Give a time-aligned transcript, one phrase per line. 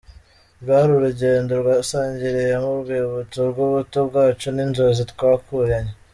[0.61, 5.93] Rwari urugendo twasangiriyemo urwibutso rw’ubuto bwacu n’inzozi twakuranye.